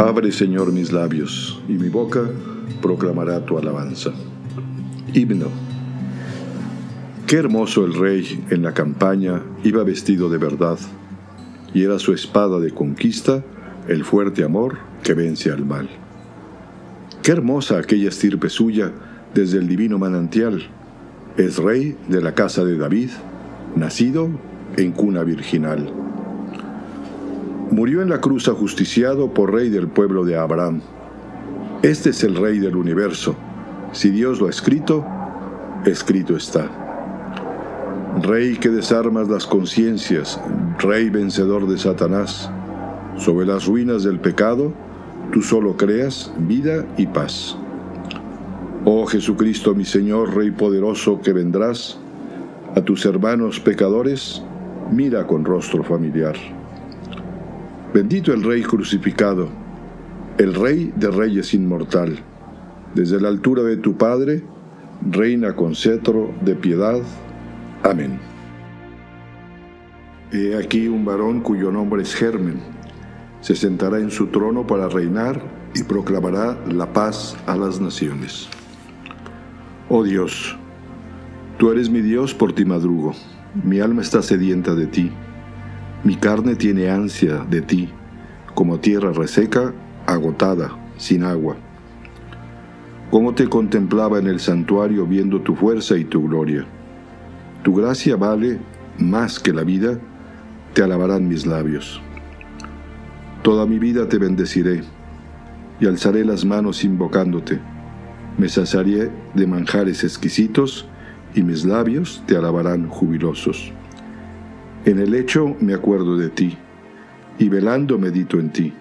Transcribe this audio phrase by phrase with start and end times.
[0.00, 2.22] Abre, Señor, mis labios, y mi boca
[2.80, 4.10] proclamará tu alabanza.
[5.12, 5.48] Himno.
[7.26, 10.78] Qué hermoso el rey en la campaña iba vestido de verdad,
[11.74, 13.44] y era su espada de conquista
[13.88, 15.90] el fuerte amor que vence al mal.
[17.22, 18.92] Qué hermosa aquella estirpe suya
[19.34, 20.62] desde el divino manantial.
[21.36, 23.10] Es rey de la casa de David,
[23.76, 24.30] nacido
[24.78, 25.99] en cuna virginal.
[27.70, 30.80] Murió en la cruz ajusticiado por rey del pueblo de Abraham.
[31.82, 33.36] Este es el rey del universo.
[33.92, 35.06] Si Dios lo ha escrito,
[35.84, 36.68] escrito está.
[38.22, 40.40] Rey que desarmas las conciencias,
[40.80, 42.50] Rey vencedor de Satanás,
[43.16, 44.72] sobre las ruinas del pecado,
[45.32, 47.56] tú solo creas vida y paz.
[48.84, 52.00] Oh Jesucristo mi Señor, Rey poderoso que vendrás,
[52.74, 54.42] a tus hermanos pecadores,
[54.90, 56.34] mira con rostro familiar.
[57.92, 59.48] Bendito el Rey crucificado,
[60.38, 62.20] el Rey de Reyes inmortal.
[62.94, 64.44] Desde la altura de tu Padre,
[65.10, 67.00] reina con cetro de piedad.
[67.82, 68.20] Amén.
[70.30, 72.60] He aquí un varón cuyo nombre es Germen.
[73.40, 75.42] Se sentará en su trono para reinar
[75.74, 78.48] y proclamará la paz a las naciones.
[79.88, 80.56] Oh Dios,
[81.58, 83.14] tú eres mi Dios, por ti madrugo.
[83.64, 85.10] Mi alma está sedienta de ti.
[86.02, 87.90] Mi carne tiene ansia de ti,
[88.54, 89.74] como tierra reseca,
[90.06, 91.56] agotada, sin agua.
[93.10, 96.64] Cómo te contemplaba en el santuario viendo tu fuerza y tu gloria.
[97.62, 98.60] Tu gracia vale
[98.98, 99.98] más que la vida,
[100.72, 102.00] te alabarán mis labios.
[103.42, 104.82] Toda mi vida te bendeciré
[105.80, 107.58] y alzaré las manos invocándote.
[108.38, 110.88] Me saciaré de manjares exquisitos
[111.34, 113.72] y mis labios te alabarán jubilosos.
[114.86, 116.56] En el hecho me acuerdo de ti,
[117.38, 118.72] y velando medito en ti,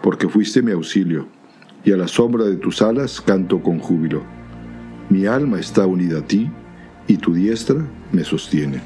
[0.00, 1.26] porque fuiste mi auxilio,
[1.84, 4.22] y a la sombra de tus alas canto con júbilo.
[5.10, 6.48] Mi alma está unida a ti,
[7.08, 8.80] y tu diestra me sostiene.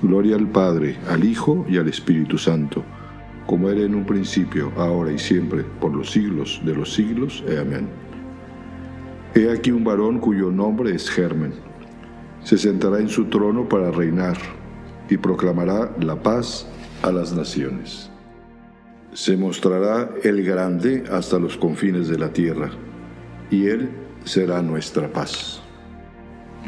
[0.00, 2.82] Gloria al Padre, al Hijo y al Espíritu Santo,
[3.46, 7.44] como era en un principio, ahora y siempre, por los siglos de los siglos.
[7.60, 7.86] Amén.
[9.34, 11.52] He aquí un varón cuyo nombre es Germen.
[12.42, 14.38] Se sentará en su trono para reinar
[15.08, 16.66] y proclamará la paz
[17.02, 18.10] a las naciones.
[19.12, 22.70] Se mostrará el grande hasta los confines de la tierra,
[23.50, 23.90] y él
[24.24, 25.62] será nuestra paz.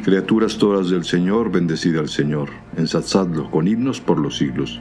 [0.04, 4.80] Criaturas todas del Señor, bendecida al Señor, ensalzadlo con himnos por los siglos.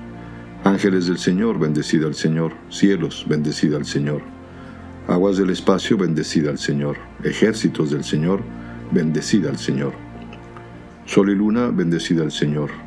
[0.64, 4.22] Ángeles del Señor, bendecida al Señor, cielos, bendecida al Señor.
[5.08, 6.98] Aguas del espacio, bendecida al Señor.
[7.24, 8.42] Ejércitos del Señor,
[8.92, 9.94] bendecida al Señor.
[11.06, 12.87] Sol y luna, bendecida al Señor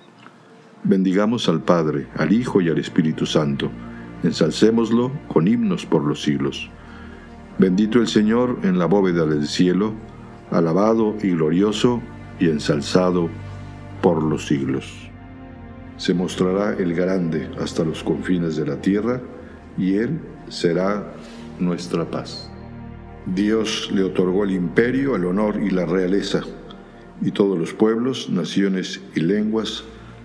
[0.83, 3.69] Bendigamos al Padre, al Hijo y al Espíritu Santo.
[4.23, 6.71] Ensalcémoslo con himnos por los siglos.
[7.59, 9.93] Bendito el Señor en la bóveda del cielo,
[10.49, 12.01] alabado y glorioso
[12.39, 13.29] y ensalzado
[14.01, 14.91] por los siglos.
[15.97, 19.21] Se mostrará el grande hasta los confines de la tierra,
[19.77, 20.19] y Él
[20.49, 21.13] será
[21.59, 22.51] nuestra paz.
[23.27, 26.41] Dios le otorgó el imperio, el honor y la realeza,
[27.21, 29.83] y todos los pueblos, naciones y lenguas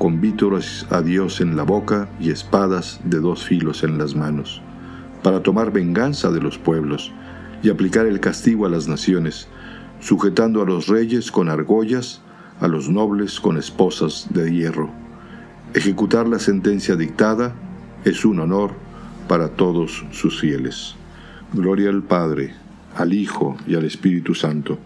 [0.00, 4.62] con vítores a Dios en la boca y espadas de dos filos en las manos,
[5.22, 7.12] para tomar venganza de los pueblos
[7.62, 9.46] y aplicar el castigo a las naciones,
[10.00, 12.22] sujetando a los reyes con argollas,
[12.60, 14.90] a los nobles con esposas de hierro
[15.72, 17.52] Ejecutar la sentencia dictada
[18.04, 18.72] es un honor
[19.28, 20.96] para todos sus fieles.
[21.52, 22.54] Gloria al Padre,
[22.96, 24.80] al Hijo y al Espíritu Santo,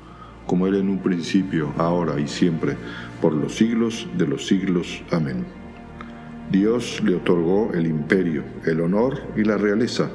[0.47, 2.77] como era en un principio, ahora y siempre,
[3.25, 5.03] por los siglos de los siglos.
[5.11, 5.47] Amén.
[6.51, 10.11] Dios le otorgó el imperio, el honor y la realeza,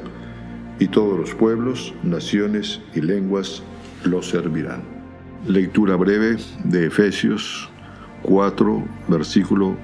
[0.77, 3.63] y todos los pueblos, naciones y lenguas
[4.03, 4.83] lo servirán.
[5.47, 7.67] Lectura breve de Efesios
[8.21, 9.75] 4, versículo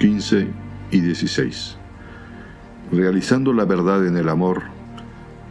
[0.00, 0.48] 15
[0.90, 1.76] y 16.
[2.90, 4.60] Realizando la verdad en el amor,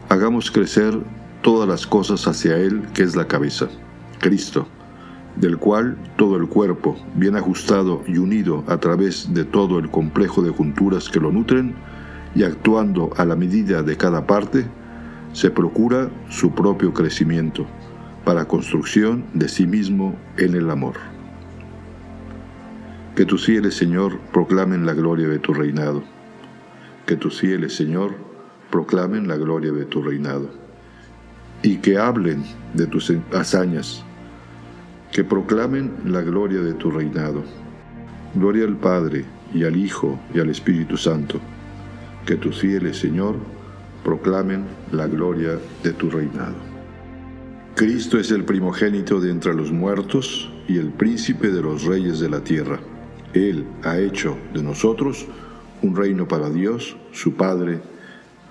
[0.09, 0.99] hagamos crecer
[1.41, 3.69] todas las cosas hacia Él, que es la cabeza,
[4.19, 4.67] Cristo,
[5.41, 10.43] del cual todo el cuerpo, bien ajustado y unido a través de todo el complejo
[10.43, 11.73] de junturas que lo nutren,
[12.35, 14.65] y actuando a la medida de cada parte,
[15.33, 17.65] se procura su propio crecimiento,
[18.23, 20.93] para construcción de sí mismo en el amor.
[23.15, 26.03] Que tus fieles, Señor, proclamen la gloria de tu reinado.
[27.07, 28.13] Que tus fieles, Señor,
[28.69, 30.49] proclamen la gloria de tu reinado.
[31.63, 32.43] Y que hablen
[32.73, 34.05] de tus hazañas.
[35.11, 37.43] Que proclamen la gloria de tu reinado.
[38.33, 41.39] Gloria al Padre, y al Hijo, y al Espíritu Santo.
[42.25, 43.35] Que tus fieles, Señor,
[44.03, 46.55] proclamen la gloria de tu reinado.
[47.75, 52.29] Cristo es el primogénito de entre los muertos y el príncipe de los reyes de
[52.29, 52.79] la tierra
[53.33, 55.25] él ha hecho de nosotros
[55.81, 57.79] un reino para Dios, su Padre.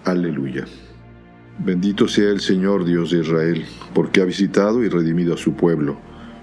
[0.05, 0.65] Aleluya.
[1.59, 3.65] Bendito sea el Señor Dios de Israel,
[3.95, 5.99] porque ha visitado y redimido a su pueblo,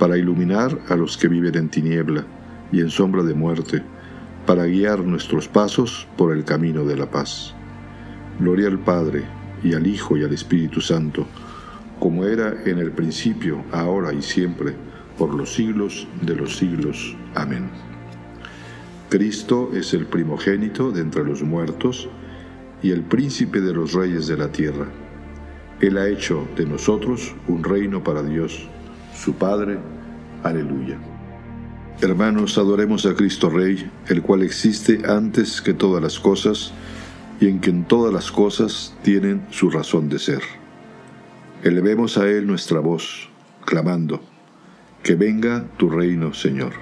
[0.00, 2.24] para iluminar a los que viven en tiniebla
[2.72, 3.82] y en sombra de muerte,
[4.46, 7.54] para guiar nuestros pasos por el camino de la paz.
[8.38, 9.24] Gloria al Padre,
[9.62, 11.26] y al Hijo, y al Espíritu Santo,
[11.98, 14.74] como era en el principio, ahora y siempre,
[15.18, 17.14] por los siglos de los siglos.
[17.34, 17.68] Amén.
[19.10, 22.08] Cristo es el primogénito de entre los muertos
[22.82, 24.86] y el príncipe de los reyes de la tierra.
[25.82, 28.69] Él ha hecho de nosotros un reino para Dios,
[29.22, 29.78] su Padre.
[30.42, 30.98] Aleluya.
[32.00, 36.72] Hermanos, adoremos a Cristo Rey, el cual existe antes que todas las cosas,
[37.40, 40.42] y en quien todas las cosas tienen su razón de ser.
[41.62, 43.28] Elevemos a Él nuestra voz,
[43.66, 44.22] clamando,
[45.02, 46.72] que venga tu reino, Señor.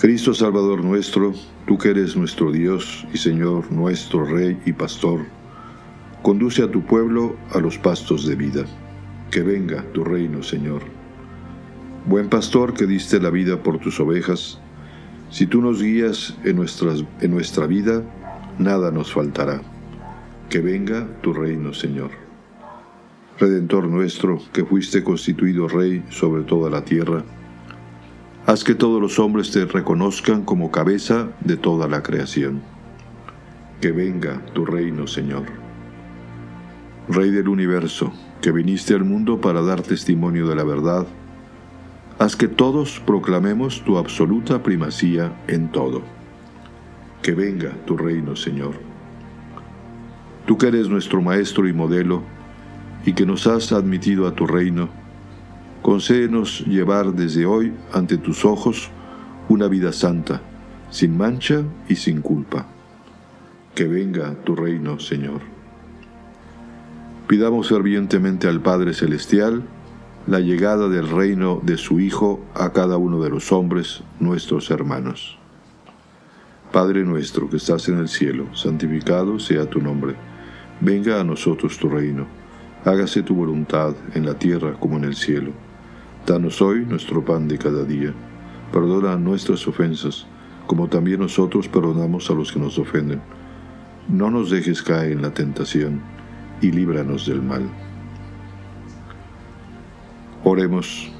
[0.00, 1.34] Cristo Salvador nuestro,
[1.66, 5.20] tú que eres nuestro Dios y Señor, nuestro Rey y Pastor,
[6.22, 8.64] conduce a tu pueblo a los pastos de vida.
[9.30, 10.82] Que venga tu reino, Señor.
[12.06, 14.58] Buen pastor que diste la vida por tus ovejas,
[15.30, 18.02] si tú nos guías en, nuestra vida,
[18.58, 19.60] nada nos faltará.
[20.48, 22.10] Que venga tu reino, Señor.
[23.38, 27.24] Redentor nuestro, que fuiste constituido Rey sobre toda la tierra,
[28.46, 32.62] haz que todos los hombres te reconozcan como cabeza de toda la creación.
[33.82, 35.44] Que venga tu reino, Señor.
[37.08, 41.06] Rey del universo, que viniste al mundo para dar testimonio de la verdad,
[42.18, 46.02] haz que todos proclamemos tu absoluta primacía en todo.
[47.22, 48.74] Que venga tu reino, Señor.
[50.46, 52.22] Tú que eres nuestro Maestro y modelo,
[53.04, 54.88] y que nos has admitido a tu reino,
[55.82, 58.90] concédenos llevar desde hoy ante tus ojos
[59.48, 60.42] una vida santa,
[60.90, 62.66] sin mancha y sin culpa.
[63.74, 65.57] Que venga tu reino, Señor.
[67.28, 69.62] Pidamos fervientemente al Padre Celestial
[70.26, 75.38] la llegada del reino de su Hijo a cada uno de los hombres, nuestros hermanos.
[76.72, 80.16] Padre nuestro que estás en el cielo, santificado sea tu nombre.
[80.80, 82.26] Venga a nosotros tu reino
[82.84, 85.52] hágase tu voluntad en la tierra como en el cielo.
[86.26, 88.12] Danos hoy nuestro pan de cada día.
[88.72, 90.26] Perdona nuestras ofensas,
[90.66, 93.20] como también nosotros perdonamos a los que nos ofenden.
[94.08, 96.00] No nos dejes caer en la tentación,
[96.60, 97.68] y líbranos del mal.
[100.44, 101.12] Oremos.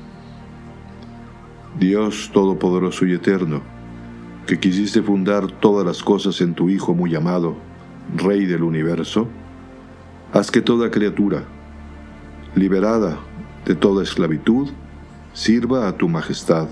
[1.78, 3.62] Dios Todopoderoso y Eterno,
[4.47, 7.57] que quisiste fundar todas las cosas en tu Hijo muy amado,
[8.16, 9.28] Rey del universo,
[10.30, 11.45] Haz que toda criatura,
[12.54, 13.18] liberada
[13.64, 14.68] de toda esclavitud,
[15.33, 16.68] sirva a tu majestad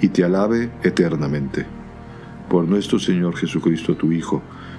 [0.00, 1.66] y te alabe eternamente.
[2.48, 4.40] Por nuestro Señor Jesucristo, tu Hijo,